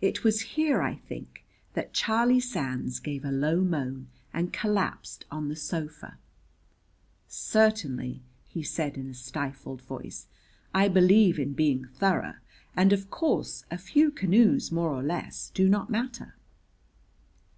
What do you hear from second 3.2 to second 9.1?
a low moan and collapsed on the sofa. "Certainly!" he said in